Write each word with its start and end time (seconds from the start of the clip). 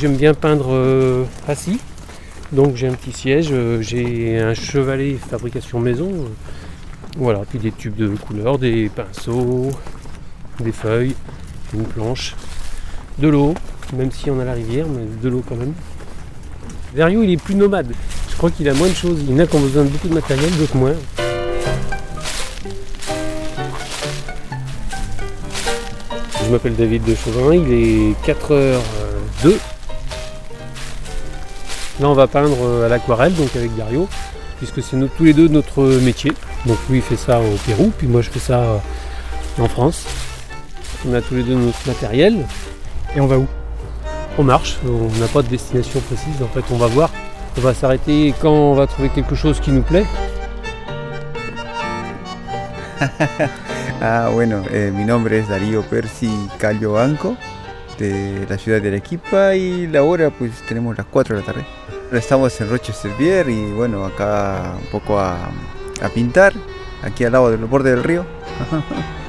J'aime 0.00 0.16
bien 0.16 0.32
peindre 0.32 0.68
euh, 0.70 1.24
assis. 1.46 1.78
Donc 2.52 2.74
j'ai 2.74 2.88
un 2.88 2.94
petit 2.94 3.12
siège, 3.12 3.48
euh, 3.52 3.82
j'ai 3.82 4.38
un 4.38 4.54
chevalet 4.54 5.16
fabrication 5.16 5.78
maison. 5.78 6.10
voilà, 7.18 7.40
puis 7.46 7.58
des 7.58 7.70
tubes 7.70 7.96
de 7.96 8.08
couleurs, 8.08 8.58
des 8.58 8.88
pinceaux, 8.88 9.68
des 10.58 10.72
feuilles, 10.72 11.14
une 11.74 11.84
planche, 11.84 12.34
de 13.18 13.28
l'eau, 13.28 13.52
même 13.94 14.10
si 14.10 14.30
on 14.30 14.40
a 14.40 14.44
la 14.46 14.54
rivière, 14.54 14.86
mais 14.88 15.02
de 15.22 15.28
l'eau 15.28 15.44
quand 15.46 15.56
même. 15.56 15.74
Verio 16.94 17.22
il 17.22 17.32
est 17.32 17.42
plus 17.42 17.54
nomade. 17.54 17.92
Je 18.30 18.36
crois 18.36 18.50
qu'il 18.50 18.70
a 18.70 18.74
moins 18.74 18.88
de 18.88 18.94
choses. 18.94 19.18
Il 19.20 19.32
y 19.32 19.34
en 19.34 19.38
a 19.40 19.46
qui 19.46 19.54
ont 19.54 19.60
besoin 19.60 19.84
de 19.84 19.90
beaucoup 19.90 20.08
de 20.08 20.14
matériel, 20.14 20.50
d'autres 20.56 20.76
moins. 20.78 20.94
Je 26.42 26.50
m'appelle 26.50 26.74
David 26.74 27.04
de 27.04 27.14
Chauvin, 27.14 27.54
il 27.54 27.70
est 27.70 28.26
4h02. 28.26 29.58
Là 32.00 32.08
on 32.08 32.14
va 32.14 32.26
peindre 32.26 32.56
euh, 32.62 32.86
à 32.86 32.88
l'aquarelle, 32.88 33.34
donc 33.34 33.54
avec 33.56 33.76
Dario, 33.76 34.08
puisque 34.58 34.82
c'est 34.82 34.96
nous- 34.96 35.08
tous 35.08 35.24
les 35.24 35.32
deux 35.34 35.48
notre 35.48 35.82
métier. 36.00 36.32
Donc 36.66 36.78
lui 36.88 36.98
il 36.98 37.02
fait 37.02 37.16
ça 37.16 37.40
au 37.40 37.56
Pérou, 37.66 37.92
puis 37.96 38.06
moi 38.06 38.22
je 38.22 38.30
fais 38.30 38.38
ça 38.38 38.60
euh, 38.60 38.78
en 39.58 39.68
France. 39.68 40.04
On 41.08 41.14
a 41.14 41.20
tous 41.20 41.34
les 41.34 41.42
deux 41.42 41.54
notre 41.54 41.86
matériel. 41.86 42.44
Et 43.16 43.20
on 43.20 43.26
va 43.26 43.38
où? 43.38 43.46
On 44.38 44.44
marche, 44.44 44.76
on 44.86 45.08
n'a 45.20 45.26
pas 45.26 45.42
de 45.42 45.48
destination 45.48 46.00
précise, 46.00 46.40
en 46.42 46.46
fait 46.48 46.64
on 46.70 46.76
va 46.76 46.86
voir. 46.86 47.10
On 47.58 47.60
va 47.60 47.74
s'arrêter 47.74 48.32
quand 48.40 48.50
on 48.52 48.74
va 48.74 48.86
trouver 48.86 49.08
quelque 49.10 49.34
chose 49.34 49.60
qui 49.60 49.70
nous 49.72 49.82
plaît. 49.82 50.06
Ah, 54.02 54.30
bueno, 54.32 54.62
eh, 54.70 54.90
mi 54.90 55.04
nombre 55.04 55.34
es 55.34 55.46
Darío 55.46 55.82
Percy 55.82 56.30
Calio 56.58 56.92
Banco, 56.94 57.36
de 57.98 58.46
la 58.48 58.56
ciudad 58.56 58.80
de 58.80 58.88
Arequipa, 58.88 59.54
y 59.54 59.86
la 59.88 60.02
hora 60.04 60.30
pues 60.30 60.52
tenemos 60.66 60.96
las 60.96 61.04
4 61.04 61.34
de 61.36 61.40
la 61.42 61.46
tarde. 61.46 61.64
Estamos 62.12 62.60
en 62.60 62.68
Rochester 62.68 63.48
y 63.48 63.70
bueno, 63.72 64.04
un 64.04 64.86
poco 64.90 65.18
a, 65.18 65.50
a 66.02 66.08
pintar, 66.08 66.52
aquí 67.02 67.24
al 67.24 67.32
lado 67.32 67.50
del 67.50 67.64
borde 67.66 67.90
del 67.90 68.02
río. 68.02 68.24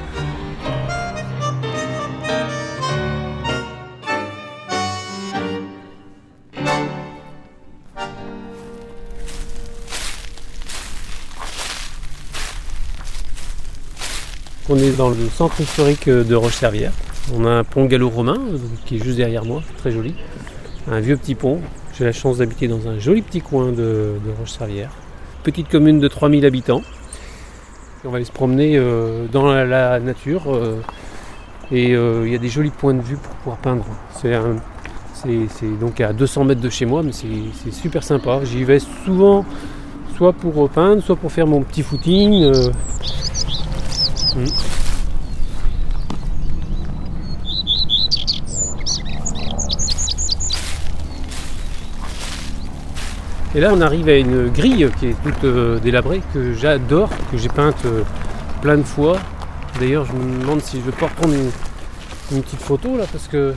On 14.68 14.76
est 14.78 14.96
dans 14.96 15.10
le 15.10 15.28
centre 15.28 15.60
historique 15.60 16.08
de 16.08 16.34
Roche-Servière. 16.34 16.92
On 17.34 17.44
a 17.44 17.50
un 17.50 17.64
pont 17.64 17.84
gallo-romain 17.84 18.40
euh, 18.52 18.58
qui 18.86 18.96
est 18.96 19.04
juste 19.04 19.18
derrière 19.18 19.44
moi, 19.44 19.62
très 19.76 19.90
joli. 19.90 20.14
Un 20.90 21.00
vieux 21.00 21.16
petit 21.16 21.34
pont. 21.34 21.60
J'ai 21.94 22.04
la 22.04 22.12
chance 22.12 22.38
d'habiter 22.38 22.68
dans 22.68 22.88
un 22.88 22.98
joli 22.98 23.20
petit 23.20 23.42
coin 23.42 23.66
de, 23.70 23.74
de 24.24 24.30
Roche-Servière. 24.38 24.90
Petite 25.42 25.68
commune 25.68 26.00
de 26.00 26.08
3000 26.08 26.46
habitants. 26.46 26.82
On 28.04 28.10
va 28.10 28.16
aller 28.16 28.24
se 28.24 28.32
promener 28.32 28.76
euh, 28.76 29.26
dans 29.30 29.52
la, 29.52 30.00
nature. 30.00 30.54
euh, 30.54 30.80
et 31.70 31.94
euh, 31.94 32.22
il 32.26 32.32
y 32.32 32.34
a 32.34 32.38
des 32.38 32.48
jolis 32.48 32.70
points 32.70 32.94
de 32.94 33.00
vue 33.00 33.16
pour 33.16 33.34
pouvoir 33.36 33.58
peindre. 33.58 33.84
C'est 34.14 34.32
donc 35.80 36.00
à 36.00 36.12
200 36.12 36.44
mètres 36.44 36.60
de 36.60 36.68
chez 36.70 36.86
moi, 36.86 37.02
mais 37.02 37.12
c'est 37.12 37.72
super 37.72 38.02
sympa. 38.02 38.40
J'y 38.44 38.64
vais 38.64 38.78
souvent, 38.78 39.44
soit 40.16 40.32
pour 40.32 40.68
peindre, 40.70 41.02
soit 41.02 41.16
pour 41.16 41.30
faire 41.30 41.46
mon 41.46 41.62
petit 41.62 41.82
footing. 41.82 42.42
euh, 42.44 42.70
Et 53.54 53.60
là, 53.60 53.70
on 53.74 53.82
arrive 53.82 54.08
à 54.08 54.16
une 54.16 54.48
grille 54.48 54.88
qui 54.98 55.08
est 55.08 55.22
toute 55.22 55.44
euh, 55.44 55.78
délabrée, 55.78 56.22
que 56.32 56.54
j'adore, 56.54 57.10
que 57.30 57.36
j'ai 57.36 57.50
peinte 57.50 57.84
euh, 57.84 58.02
plein 58.62 58.78
de 58.78 58.82
fois. 58.82 59.18
D'ailleurs, 59.78 60.06
je 60.06 60.12
me 60.14 60.40
demande 60.40 60.62
si 60.62 60.80
je 60.80 60.86
vais 60.86 60.96
pas 60.96 61.06
reprendre 61.06 61.34
une, 61.34 61.50
une 62.36 62.42
petite 62.42 62.62
photo 62.62 62.96
là, 62.96 63.04
parce 63.12 63.28
que 63.28 63.52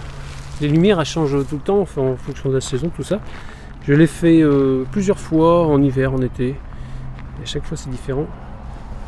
les 0.59 0.67
lumières 0.67 0.99
elles 0.99 1.05
changent 1.05 1.47
tout 1.47 1.55
le 1.55 1.61
temps, 1.61 1.79
enfin, 1.79 2.01
en 2.01 2.17
fonction 2.17 2.49
de 2.49 2.55
la 2.55 2.61
saison, 2.61 2.91
tout 2.93 3.03
ça. 3.03 3.19
Je 3.87 3.93
l'ai 3.93 4.07
fait 4.07 4.41
euh, 4.41 4.83
plusieurs 4.91 5.19
fois 5.19 5.65
en 5.65 5.81
hiver, 5.81 6.13
en 6.13 6.21
été. 6.21 6.49
Et 6.49 7.43
à 7.43 7.45
chaque 7.45 7.63
fois, 7.63 7.77
c'est 7.77 7.89
différent. 7.89 8.25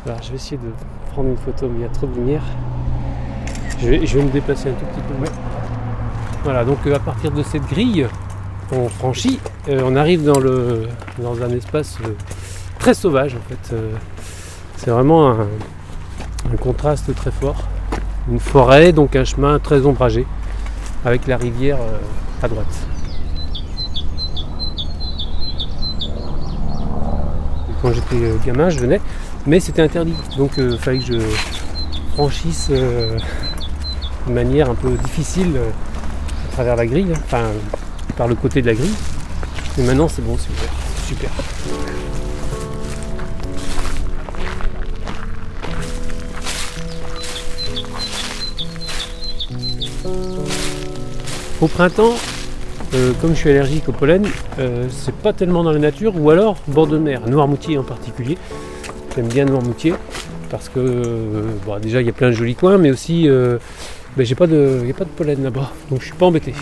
Alors, 0.06 0.22
je 0.22 0.30
vais 0.30 0.36
essayer 0.36 0.56
de 0.56 0.72
prendre 1.12 1.28
une 1.28 1.36
photo, 1.36 1.68
mais 1.68 1.80
il 1.80 1.82
y 1.82 1.84
a 1.84 1.88
trop 1.90 2.06
de 2.06 2.14
lumière. 2.14 2.42
Je 3.80 3.88
vais, 3.90 4.06
je 4.06 4.18
vais 4.18 4.24
me 4.24 4.30
déplacer 4.30 4.70
un 4.70 4.72
tout 4.72 4.86
petit 4.86 5.02
peu. 5.02 5.30
Voilà, 6.44 6.64
donc 6.64 6.78
à 6.86 6.98
partir 6.98 7.30
de 7.30 7.42
cette 7.42 7.66
grille, 7.66 8.06
on 8.72 8.88
franchit, 8.88 9.40
euh, 9.68 9.82
on 9.84 9.96
arrive 9.96 10.24
dans, 10.24 11.42
un 11.42 11.50
espace 11.50 11.96
euh, 12.04 12.10
très 12.78 12.94
sauvage 12.94 13.34
en 13.34 13.48
fait. 13.48 13.74
Euh, 13.74 13.92
c'est 14.76 14.90
vraiment 14.90 15.30
un, 15.30 15.46
contraste 16.60 17.14
très 17.14 17.30
fort. 17.30 17.56
Une 18.30 18.40
forêt, 18.40 18.92
donc 18.92 19.16
un 19.16 19.24
chemin 19.24 19.58
très 19.58 19.84
ombragé, 19.86 20.26
avec 21.04 21.26
la 21.26 21.36
rivière 21.36 21.78
à 22.42 22.48
droite. 22.48 22.66
Quand 27.80 27.92
j'étais 27.92 28.32
gamin, 28.44 28.70
je 28.70 28.80
venais, 28.80 29.00
mais 29.46 29.60
c'était 29.60 29.82
interdit. 29.82 30.14
Donc 30.36 30.52
il 30.58 30.78
fallait 30.78 30.98
que 30.98 31.04
je 31.04 31.20
franchisse 32.14 32.70
de 32.70 33.18
manière 34.32 34.70
un 34.70 34.74
peu 34.74 34.90
difficile 34.90 35.58
à 36.48 36.52
travers 36.52 36.76
la 36.76 36.86
grille, 36.86 37.12
hein. 37.32 37.38
Par 38.18 38.28
le 38.28 38.34
côté 38.34 38.60
de 38.60 38.66
la 38.66 38.74
grille. 38.74 38.94
Mais 39.78 39.84
maintenant 39.84 40.08
c'est 40.08 40.22
bon, 40.22 40.36
c'est. 40.36 41.08
Super. 41.08 41.30
Au 51.60 51.66
printemps, 51.66 52.14
euh, 52.94 53.12
comme 53.20 53.30
je 53.30 53.36
suis 53.36 53.50
allergique 53.50 53.88
au 53.88 53.92
pollen, 53.92 54.26
euh, 54.58 54.86
c'est 54.90 55.14
pas 55.14 55.32
tellement 55.32 55.64
dans 55.64 55.72
la 55.72 55.78
nature, 55.78 56.12
ou 56.14 56.28
alors 56.30 56.56
bord 56.66 56.86
de 56.86 56.98
mer, 56.98 57.26
Noirmoutier 57.26 57.78
en 57.78 57.84
particulier. 57.84 58.36
J'aime 59.16 59.28
bien 59.28 59.46
Noirmoutier 59.46 59.94
parce 60.50 60.68
que 60.68 60.78
euh, 60.78 61.42
bon, 61.64 61.78
déjà 61.78 62.02
il 62.02 62.06
y 62.06 62.10
a 62.10 62.12
plein 62.12 62.28
de 62.28 62.34
jolis 62.34 62.54
coins, 62.54 62.76
mais 62.76 62.90
aussi 62.90 63.28
ben, 63.28 64.26
j'ai 64.26 64.34
pas 64.34 64.46
de, 64.46 64.92
pas 64.96 65.04
de 65.04 65.10
pollen 65.10 65.42
là-bas, 65.42 65.72
donc 65.90 66.00
je 66.00 66.06
suis 66.06 66.14
pas 66.14 66.26
embêté. 66.26 66.52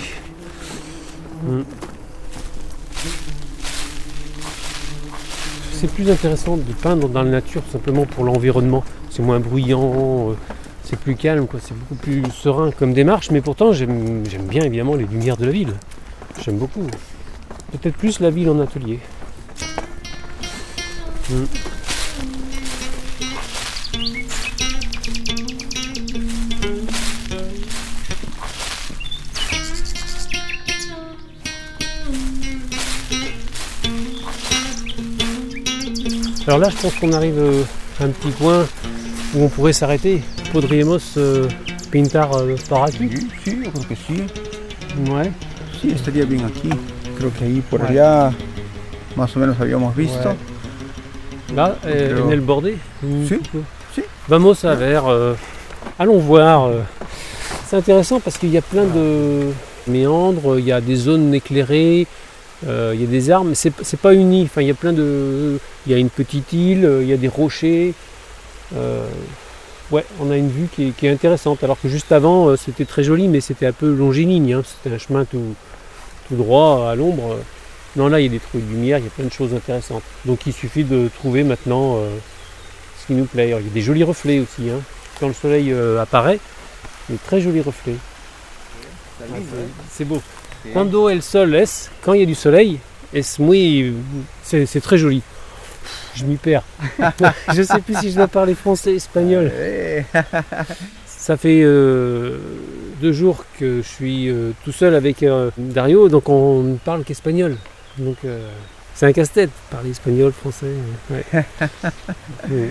Mm. 1.43 1.63
C'est 5.73 5.91
plus 5.91 6.11
intéressant 6.11 6.57
de 6.57 6.73
peindre 6.73 7.09
dans 7.09 7.23
la 7.23 7.31
nature 7.31 7.63
simplement 7.71 8.07
pour 8.07 8.25
l'environnement. 8.25 8.83
C'est 9.11 9.23
moins 9.23 9.41
bruyant, 9.41 10.31
euh, 10.31 10.35
c'est 10.83 10.99
plus 10.99 11.17
calme, 11.17 11.47
c'est 11.61 11.77
beaucoup 11.77 11.97
plus 11.97 12.23
serein 12.33 12.71
comme 12.71 12.95
démarche, 12.95 13.31
mais 13.31 13.41
pourtant 13.41 13.73
j'aime 13.73 14.25
j'aime 14.29 14.47
bien 14.47 14.63
évidemment 14.63 14.95
les 14.95 15.05
lumières 15.05 15.37
de 15.37 15.45
la 15.45 15.53
ville. 15.53 15.75
J'aime 16.43 16.57
beaucoup. 16.57 16.87
Peut-être 17.73 17.97
plus 17.97 18.21
la 18.21 18.31
ville 18.31 18.49
en 18.49 18.61
atelier. 18.61 19.01
Mm. 21.31 21.45
Alors 36.47 36.59
là, 36.61 36.69
je 36.71 36.77
pense 36.77 36.95
qu'on 36.95 37.13
arrive 37.13 37.39
euh, 37.39 37.63
à 38.01 38.05
un 38.05 38.09
petit 38.11 38.31
coin 38.33 38.65
où 39.35 39.45
on 39.45 39.49
pourrait 39.49 39.73
s'arrêter. 39.73 40.23
Podríamos 40.53 40.99
euh, 41.17 41.49
pintar 41.91 42.35
euh, 42.37 42.55
par 42.69 42.85
aquí. 42.85 43.09
Sí, 43.45 43.61
yo 43.65 43.71
creo 43.73 43.85
que 43.89 43.97
sí. 43.97 44.23
Ouais. 45.11 45.33
Sí, 45.81 45.91
estaría 45.91 46.25
bien 46.25 46.45
aquí. 46.45 46.71
Creo 47.19 47.31
que 47.37 47.45
ahí 47.45 47.63
por 47.69 47.81
Ouais. 47.81 47.89
allá 47.91 48.33
más 49.17 49.35
o 49.37 49.41
menos 49.41 49.57
habíamos 49.61 49.95
visto. 49.97 50.29
Ouais. 50.29 51.55
Là, 51.57 51.77
euh, 51.85 52.09
Pero- 52.15 52.27
en 52.27 52.33
el 52.33 52.41
petit 52.41 53.39
peu. 53.51 53.61
si. 53.95 54.03
Vamos 54.29 54.65
a 54.65 54.75
ver. 54.75 55.03
euh, 55.07 55.35
allons 55.99 56.19
voir. 56.19 56.71
C'est 57.67 57.77
intéressant 57.77 58.21
parce 58.21 58.39
qu'il 58.39 58.51
y 58.51 58.59
a 58.59 58.63
plein 58.63 58.85
de 58.85 59.51
méandres, 59.89 60.59
il 60.59 60.65
y 60.67 60.73
a 60.73 60.81
des 60.81 60.97
zones 60.97 61.35
éclairées, 61.35 62.07
euh, 62.67 62.93
il 62.95 63.01
y 63.01 63.05
a 63.05 63.07
des 63.07 63.31
arbres, 63.31 63.49
mais 63.51 63.55
c'est 63.55 63.73
c'est 63.83 63.99
pas 64.01 64.15
uni. 64.15 64.45
Enfin, 64.45 64.63
il 64.63 64.69
y 64.69 64.71
a 64.71 64.75
plein 64.75 64.93
de. 64.93 65.59
Il 65.87 65.93
y 65.93 65.95
a 65.95 65.99
une 65.99 66.11
petite 66.11 66.53
île, 66.53 66.85
euh, 66.85 67.03
il 67.03 67.09
y 67.09 67.13
a 67.13 67.17
des 67.17 67.29
rochers. 67.29 67.93
Euh, 68.75 69.07
ouais, 69.91 70.05
on 70.21 70.31
a 70.31 70.37
une 70.37 70.49
vue 70.51 70.69
qui 70.75 70.89
est, 70.89 70.91
qui 70.93 71.07
est 71.07 71.11
intéressante. 71.11 71.63
Alors 71.63 71.79
que 71.81 71.89
juste 71.89 72.13
avant, 72.13 72.57
c'était 72.57 72.85
très 72.87 73.05
joli, 73.05 73.29
mais 73.29 73.41
c'était 73.41 73.67
un 73.67 73.73
peu 73.73 73.93
longiligne. 73.93 74.55
hein. 74.55 74.63
C'était 74.65 74.95
un 74.95 74.99
chemin 74.99 75.25
tout, 75.25 75.55
tout 76.29 76.37
droit 76.37 76.89
à 76.91 76.95
l'ombre. 76.95 77.37
Non, 77.97 78.09
là, 78.09 78.21
il 78.21 78.25
y 78.25 78.29
a 78.29 78.31
des 78.31 78.41
trous 78.41 78.59
de 78.59 78.67
lumière, 78.71 78.99
il 78.99 79.05
y 79.05 79.07
a 79.07 79.11
plein 79.11 79.25
de 79.27 79.33
choses 79.33 79.55
intéressantes. 79.55 80.03
Donc, 80.25 80.47
il 80.47 80.53
suffit 80.53 80.85
de 80.85 81.09
trouver 81.19 81.45
maintenant 81.45 81.97
euh, 81.97 82.09
ce 83.01 83.07
qui 83.07 83.15
nous 83.15 83.25
plaît. 83.25 83.47
Alors, 83.49 83.61
il 83.61 83.67
y 83.67 83.71
a 83.71 83.73
des 83.73 83.81
jolis 83.83 84.03
reflets 84.05 84.39
aussi. 84.41 84.69
hein. 84.71 84.81
Quand 85.21 85.29
le 85.29 85.35
soleil 85.35 85.75
apparaît, 86.01 86.39
il 87.09 87.13
y 87.13 87.15
a 87.17 87.19
de 87.19 87.25
très 87.27 87.41
jolis 87.41 87.61
reflets. 87.63 87.97
Ah, 89.23 89.25
c'est- 89.33 89.97
c'est 89.99 90.05
beau. 90.05 90.21
Cuando 90.73 91.11
el 91.11 91.23
sol 91.23 91.55
es, 91.55 91.91
quand 92.03 92.15
il 92.15 92.21
y 92.21 92.23
a 92.23 92.27
du 92.27 92.35
soleil, 92.35 92.79
es 93.13 93.39
muy, 93.39 93.95
c'est 94.43 94.81
très 94.83 94.99
joli. 94.99 95.23
Je 96.15 96.25
m'y 96.25 96.37
perds. 96.37 96.65
je 97.55 97.63
sais 97.63 97.81
plus 97.81 97.95
si 97.99 98.11
je 98.11 98.17
dois 98.17 98.29
parler 98.29 98.55
français, 98.55 98.95
espagnol. 98.95 99.51
Eh, 99.55 100.03
Ça 101.07 101.37
fait 101.37 101.63
euh, 101.65 102.39
deux 103.01 103.13
jours 103.13 103.45
que 103.59 103.83
je 103.83 103.89
suis 103.89 104.29
euh, 104.29 104.53
tout 104.65 104.71
seul 104.71 104.95
avec 104.95 105.25
euh, 105.25 105.51
Dario, 105.59 106.09
donc 106.09 106.29
on 106.29 106.63
ne 106.63 106.77
parle 106.77 107.03
qu'espagnol. 107.03 107.57
Donc 107.99 108.19
c'est 108.95 109.07
un 109.07 109.13
casse-tête, 109.13 109.51
parler 109.71 109.91
espagnol, 109.91 110.33
français. 110.33 110.67
ouais. 111.11 111.25
Ouais. 112.51 112.71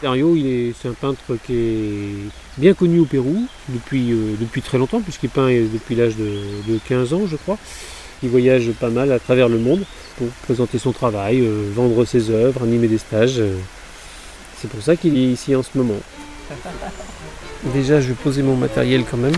Dario, 0.00 0.36
c'est 0.80 0.88
un 0.88 0.92
peintre 0.92 1.36
qui 1.44 1.54
est 1.54 2.30
bien 2.56 2.72
connu 2.72 3.00
au 3.00 3.04
Pérou 3.04 3.46
depuis, 3.68 4.12
euh, 4.12 4.36
depuis 4.38 4.62
très 4.62 4.78
longtemps, 4.78 5.00
puisqu'il 5.00 5.28
peint 5.28 5.50
euh, 5.50 5.66
depuis 5.72 5.96
l'âge 5.96 6.14
de, 6.14 6.40
de 6.68 6.78
15 6.88 7.14
ans, 7.14 7.22
je 7.26 7.34
crois. 7.34 7.58
Il 8.22 8.28
voyage 8.28 8.70
pas 8.78 8.90
mal 8.90 9.10
à 9.10 9.18
travers 9.18 9.48
le 9.48 9.58
monde 9.58 9.82
pour 10.16 10.28
présenter 10.44 10.78
son 10.78 10.92
travail, 10.92 11.40
euh, 11.40 11.70
vendre 11.74 12.04
ses 12.04 12.30
œuvres, 12.30 12.62
animer 12.62 12.86
des 12.86 12.98
stages. 12.98 13.42
C'est 14.60 14.70
pour 14.70 14.82
ça 14.82 14.94
qu'il 14.94 15.16
est 15.18 15.32
ici 15.32 15.56
en 15.56 15.64
ce 15.64 15.70
moment. 15.74 15.98
Déjà, 17.74 18.00
je 18.00 18.08
vais 18.08 18.14
poser 18.14 18.42
mon 18.42 18.54
matériel 18.54 19.04
quand 19.10 19.16
même. 19.16 19.34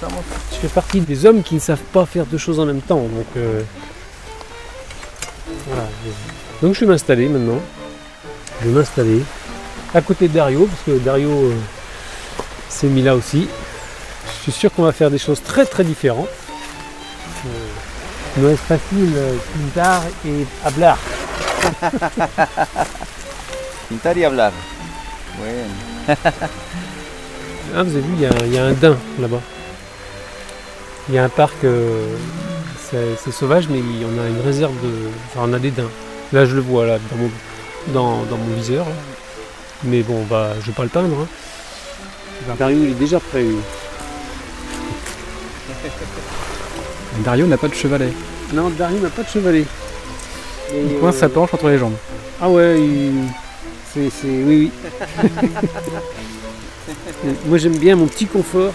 Je 0.00 0.56
fais 0.56 0.68
partie 0.68 1.00
des 1.00 1.24
hommes 1.24 1.44
qui 1.44 1.54
ne 1.54 1.60
savent 1.60 1.78
pas 1.92 2.04
faire 2.04 2.26
deux 2.26 2.38
choses 2.38 2.58
en 2.58 2.66
même 2.66 2.80
temps. 2.80 3.02
Donc, 3.02 3.44
donc 6.60 6.74
je 6.74 6.80
vais 6.80 6.86
m'installer 6.86 7.28
maintenant. 7.28 7.60
M'installer 8.68 9.22
à 9.94 10.00
côté 10.00 10.28
de 10.28 10.34
Dario, 10.34 10.66
parce 10.66 10.82
que 10.82 10.92
Dario 11.04 11.28
euh, 11.30 11.54
s'est 12.68 12.86
mis 12.86 13.02
là 13.02 13.14
aussi. 13.14 13.46
Je 14.38 14.42
suis 14.44 14.52
sûr 14.52 14.72
qu'on 14.72 14.82
va 14.84 14.92
faire 14.92 15.10
des 15.10 15.18
choses 15.18 15.42
très 15.42 15.66
très 15.66 15.84
différentes. 15.84 16.28
No 18.38 18.48
es 18.48 18.56
fácil 18.56 19.12
euh, 19.16 19.34
pintar 19.54 20.02
et 20.26 20.46
hablar. 20.64 20.96
Pintar 23.88 24.16
y 24.16 24.24
hablar. 24.24 24.52
Bueno. 25.38 25.68
Ah, 27.74 27.82
vous 27.84 27.90
avez 27.92 28.00
vu, 28.02 28.12
il 28.16 28.20
y, 28.20 28.26
a- 28.26 28.44
il 28.44 28.52
y 28.52 28.58
a 28.58 28.64
un 28.66 28.72
daim 28.72 28.98
là-bas. 29.18 29.40
Il 31.08 31.14
y 31.14 31.18
a 31.18 31.24
un 31.24 31.28
parc, 31.30 31.54
euh, 31.64 32.04
c'est 32.90 33.30
sauvage, 33.32 33.68
mais 33.70 33.78
il- 33.78 34.04
on 34.04 34.20
a 34.22 34.26
une 34.28 34.42
réserve 34.44 34.72
de. 34.82 34.90
Enfin, 35.30 35.46
on 35.48 35.52
a 35.54 35.58
des 35.58 35.70
daims. 35.70 35.88
Là, 36.34 36.44
je 36.44 36.54
le 36.54 36.60
vois, 36.60 36.84
là, 36.84 36.98
dans 37.10 37.16
mon, 37.16 37.30
dans, 37.88 38.22
dans 38.24 38.36
mon 38.36 38.54
viseur. 38.56 38.84
là. 38.86 38.92
Mais 39.84 40.02
bon, 40.02 40.22
bah, 40.30 40.50
je 40.60 40.66
vais 40.66 40.72
pas 40.72 40.84
le 40.84 40.88
peindre. 40.88 41.16
Hein. 41.22 41.26
Dario, 42.58 42.78
il 42.84 42.90
est 42.90 42.94
déjà 42.94 43.18
prêt. 43.20 43.42
lui. 43.42 43.56
Dario 47.24 47.46
n'a 47.46 47.56
pas 47.56 47.68
de 47.68 47.74
chevalet. 47.74 48.12
Non, 48.52 48.68
Dario 48.70 48.98
n'a 49.00 49.10
pas 49.10 49.22
de 49.22 49.28
chevalet. 49.28 49.64
Et, 50.72 50.82
Il 50.90 50.98
coince 50.98 51.16
euh, 51.16 51.20
sa 51.20 51.28
planche 51.28 51.52
entre 51.54 51.68
les 51.68 51.78
jambes. 51.78 51.94
Ah 52.40 52.48
ouais, 52.48 52.80
il- 52.80 53.28
c'est, 53.92 54.10
c'est- 54.10 54.26
oui, 54.26 54.70
oui. 55.22 55.22
Moi 57.46 57.58
j'aime 57.58 57.76
bien 57.76 57.96
mon 57.96 58.06
petit 58.06 58.26
confort. 58.26 58.72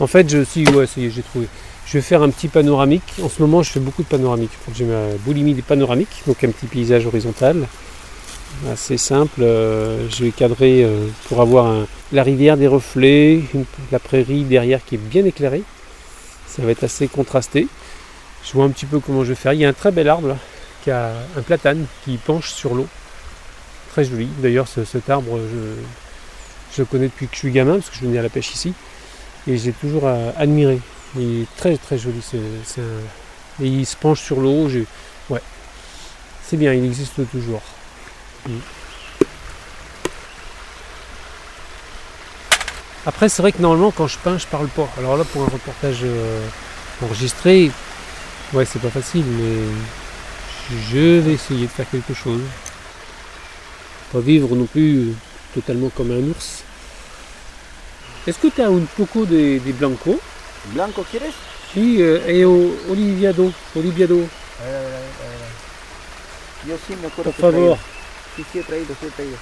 En 0.00 0.06
fait, 0.06 0.28
je, 0.28 0.44
si, 0.44 0.66
ouais, 0.68 0.86
ça 0.86 1.00
j'ai 1.00 1.22
trouvé. 1.22 1.46
Je 1.86 1.94
vais 1.98 2.02
faire 2.02 2.22
un 2.22 2.30
petit 2.30 2.48
panoramique. 2.48 3.02
En 3.22 3.28
ce 3.28 3.42
moment, 3.42 3.62
je 3.62 3.70
fais 3.70 3.80
beaucoup 3.80 4.02
de 4.02 4.08
panoramiques. 4.08 4.50
J'ai 4.74 4.84
ma 4.84 5.06
boulimie 5.24 5.54
des 5.54 5.62
panoramiques, 5.62 6.22
donc 6.26 6.42
un 6.42 6.50
petit 6.50 6.66
paysage 6.66 7.06
horizontal 7.06 7.66
assez 8.72 8.96
simple. 8.96 9.40
Euh, 9.42 10.08
je 10.10 10.24
vais 10.24 10.30
cadrer 10.30 10.84
euh, 10.84 11.06
pour 11.28 11.40
avoir 11.40 11.86
la 12.12 12.22
rivière, 12.22 12.56
des 12.56 12.68
reflets, 12.68 13.40
la 13.92 13.98
prairie 13.98 14.44
derrière 14.44 14.84
qui 14.84 14.94
est 14.94 14.98
bien 14.98 15.24
éclairée. 15.24 15.62
Ça 16.46 16.62
va 16.62 16.70
être 16.70 16.84
assez 16.84 17.08
contrasté. 17.08 17.66
Je 18.44 18.52
vois 18.52 18.64
un 18.64 18.70
petit 18.70 18.86
peu 18.86 19.00
comment 19.00 19.24
je 19.24 19.30
vais 19.30 19.34
faire. 19.34 19.52
Il 19.52 19.60
y 19.60 19.64
a 19.64 19.68
un 19.68 19.72
très 19.72 19.90
bel 19.90 20.08
arbre 20.08 20.36
qui 20.84 20.90
a 20.90 21.12
un 21.36 21.42
platane 21.42 21.84
qui 22.04 22.16
penche 22.16 22.50
sur 22.52 22.74
l'eau. 22.74 22.86
Très 23.92 24.04
joli. 24.04 24.28
D'ailleurs, 24.38 24.68
ce- 24.68 24.84
cet 24.84 25.10
arbre, 25.10 25.38
je, 25.38 25.82
je 26.74 26.82
le 26.82 26.86
connais 26.86 27.06
depuis 27.06 27.26
que 27.26 27.34
je 27.34 27.38
suis 27.38 27.50
gamin 27.50 27.74
parce 27.74 27.90
que 27.90 27.96
je 27.96 28.00
venais 28.00 28.18
à 28.18 28.22
la 28.22 28.28
pêche 28.28 28.52
ici. 28.52 28.74
Et 29.46 29.58
j'ai 29.58 29.72
toujours 29.72 30.06
euh, 30.06 30.32
admiré. 30.36 30.80
Il 31.16 31.42
est 31.42 31.56
très 31.56 31.76
très 31.76 31.98
joli. 31.98 32.20
Et 33.60 33.66
il 33.66 33.86
se 33.86 33.96
penche 33.96 34.20
sur 34.20 34.40
l'eau. 34.40 34.68
Ouais. 35.30 35.42
C'est 36.42 36.56
bien, 36.56 36.72
il 36.72 36.84
existe 36.84 37.20
toujours. 37.30 37.62
Après, 43.06 43.28
c'est 43.28 43.42
vrai 43.42 43.52
que 43.52 43.60
normalement, 43.60 43.90
quand 43.90 44.06
je 44.06 44.18
peins, 44.18 44.38
je 44.38 44.46
parle 44.46 44.68
pas. 44.68 44.88
Alors 44.98 45.16
là, 45.16 45.24
pour 45.24 45.42
un 45.42 45.48
reportage 45.48 46.00
euh, 46.02 46.46
enregistré, 47.02 47.70
ouais, 48.54 48.64
c'est 48.64 48.80
pas 48.80 48.90
facile, 48.90 49.24
mais 49.26 49.58
je 50.90 51.20
vais 51.20 51.34
essayer 51.34 51.66
de 51.66 51.70
faire 51.70 51.88
quelque 51.90 52.14
chose. 52.14 52.40
Pas 54.10 54.20
vivre 54.20 54.56
non 54.56 54.64
plus 54.64 55.10
euh, 55.10 55.14
totalement 55.54 55.90
comme 55.90 56.10
un 56.10 56.28
ours. 56.30 56.62
Est-ce 58.26 58.38
que 58.38 58.48
tu 58.48 58.62
as 58.62 58.70
un 58.70 58.86
poco 58.96 59.24
de, 59.26 59.58
de 59.58 59.72
blanco? 59.72 60.18
¿Blanco 60.72 61.04
quieres? 61.10 61.34
Si, 61.72 62.00
euh, 62.00 62.20
et 62.26 62.44
au 62.44 62.74
oliviado, 62.90 63.52
oliviado, 63.76 64.16
A 64.60 64.64
ver, 64.64 64.76
a 64.76 64.80
ver, 64.80 64.86
a 64.86 64.90
ver, 64.90 65.12
a 65.24 65.42
ver. 65.42 66.68
Yo 66.68 66.76
sí 66.86 66.94
me 67.00 67.08
acuerdo 67.08 67.32
por 67.32 67.34
que 67.34 67.46
he 67.46 67.50
traído. 67.50 67.76
favor. 67.76 67.78
Sí, 68.36 68.44
sí 68.52 68.58
he 68.58 68.62
traído, 68.62 68.94
sí 69.00 69.06
he 69.06 69.10
traído. 69.10 69.36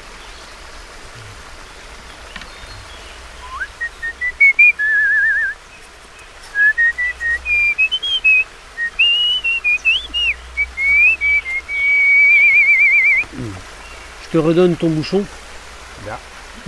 Je 14.22 14.28
te 14.30 14.38
redonne 14.38 14.76
ton 14.76 14.90
bouchon. 14.90 15.24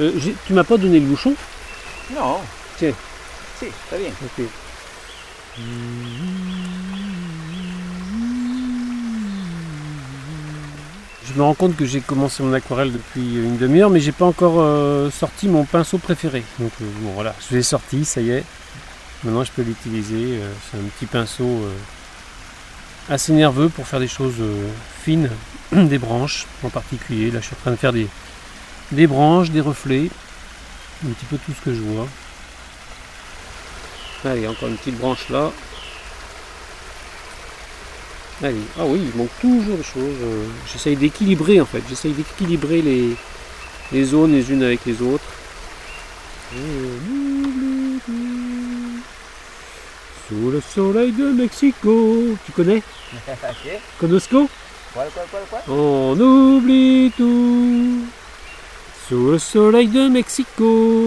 Euh, 0.00 0.12
tu 0.46 0.52
m'as 0.52 0.64
pas 0.64 0.76
donné 0.76 0.98
le 0.98 1.06
bouchon 1.06 1.34
No. 2.12 2.40
Tiens. 2.78 2.92
Sí, 3.58 3.66
está 3.66 3.96
bien. 3.96 4.10
Ok. 4.22 4.44
Je 11.26 11.32
me 11.34 11.42
rends 11.42 11.54
compte 11.54 11.76
que 11.76 11.86
j'ai 11.86 12.00
commencé 12.00 12.42
mon 12.42 12.52
aquarelle 12.52 12.92
depuis 12.92 13.36
une 13.36 13.56
demi-heure, 13.56 13.90
mais 13.90 14.00
j'ai 14.00 14.12
pas 14.12 14.24
encore 14.24 14.56
euh, 14.58 15.10
sorti 15.10 15.48
mon 15.48 15.64
pinceau 15.64 15.98
préféré. 15.98 16.42
Donc 16.58 16.72
euh, 16.82 16.84
bon 17.00 17.12
voilà, 17.12 17.34
je 17.48 17.56
l'ai 17.56 17.62
sorti, 17.62 18.04
ça 18.04 18.20
y 18.20 18.30
est. 18.30 18.44
Maintenant 19.22 19.44
je 19.44 19.52
peux 19.52 19.62
l'utiliser. 19.62 20.40
c'est 20.70 20.76
un 20.76 20.82
petit 20.96 21.06
pinceau 21.06 21.66
assez 23.08 23.32
nerveux 23.32 23.70
pour 23.70 23.86
faire 23.86 24.00
des 24.00 24.08
choses 24.08 24.42
fines, 25.02 25.30
des 25.72 25.98
branches 25.98 26.46
en 26.62 26.68
particulier. 26.68 27.30
Là 27.30 27.40
je 27.40 27.46
suis 27.46 27.56
en 27.56 27.60
train 27.62 27.70
de 27.70 27.76
faire 27.76 27.94
des, 27.94 28.06
des 28.92 29.06
branches, 29.06 29.50
des 29.50 29.60
reflets, 29.60 30.10
un 31.04 31.10
petit 31.10 31.26
peu 31.26 31.36
tout 31.38 31.52
ce 31.52 31.64
que 31.64 31.74
je 31.74 31.80
vois. 31.80 32.06
Allez, 34.24 34.46
encore 34.48 34.68
une 34.68 34.76
petite 34.76 34.98
branche 34.98 35.28
là. 35.28 35.50
Allez, 38.42 38.56
ah 38.78 38.84
oui, 38.86 39.00
il 39.12 39.16
manque 39.18 39.30
toujours 39.40 39.76
des 39.76 39.82
choses. 39.82 40.18
euh, 40.22 40.46
J'essaye 40.72 40.96
d'équilibrer 40.96 41.60
en 41.60 41.66
fait. 41.66 41.82
J'essaye 41.88 42.12
d'équilibrer 42.12 42.82
les, 42.82 43.16
les 43.92 44.04
zones 44.04 44.32
les 44.32 44.50
unes 44.50 44.62
avec 44.62 44.84
les 44.86 45.00
autres. 45.02 45.24
Sous 50.28 50.50
le 50.50 50.60
soleil 50.60 51.12
de 51.12 51.30
Mexico. 51.32 52.36
Tu 52.46 52.52
connais? 52.52 52.82
¿Qué? 53.62 53.78
Conosco? 54.00 54.48
¿Cuál, 54.92 55.08
cuál, 55.12 55.26
cuál, 55.30 55.42
cuál? 55.50 55.62
On 55.68 56.18
oublie 56.20 57.12
tout. 57.16 58.06
Sous 59.08 59.30
le 59.32 59.38
soleil 59.38 59.88
de 59.88 60.08
Mexico. 60.08 61.04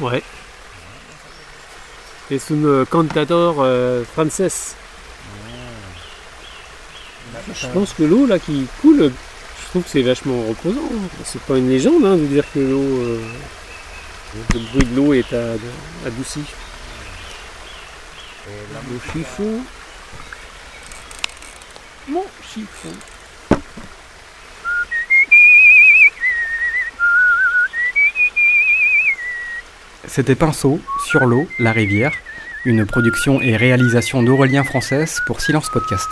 Ouais. 0.00 0.22
Es 2.30 2.40
un 2.50 2.84
cantador 2.84 3.56
euh, 3.60 4.04
français. 4.04 4.50
Je 7.54 7.66
pense 7.68 7.92
que 7.92 8.02
l'eau 8.02 8.26
là 8.26 8.38
qui 8.38 8.66
coule, 8.80 9.10
je 9.62 9.66
trouve 9.70 9.82
que 9.82 9.90
c'est 9.90 10.02
vachement 10.02 10.42
reposant. 10.48 10.80
C'est 11.24 11.40
pas 11.42 11.58
une 11.58 11.68
légende 11.68 12.04
hein, 12.04 12.16
de 12.16 12.26
dire 12.26 12.44
que 12.52 12.58
l'eau, 12.60 12.82
euh, 12.82 13.20
le 14.54 14.60
bruit 14.60 14.84
de 14.86 14.96
l'eau 14.96 15.12
est 15.14 15.32
ad- 15.32 15.60
adouci. 16.06 16.42
Le 18.46 18.98
chiffon. 19.12 19.60
Mon 22.08 22.24
chiffon. 22.52 22.94
C'était 30.08 30.34
pinceau, 30.34 30.80
sur 31.06 31.26
l'eau, 31.26 31.46
la 31.58 31.72
rivière, 31.72 32.12
Une 32.64 32.86
production 32.86 33.40
et 33.40 33.56
réalisation 33.56 34.22
d'Aurélien 34.22 34.64
Française 34.64 35.20
pour 35.26 35.40
Silence 35.40 35.68
Podcast. 35.70 36.08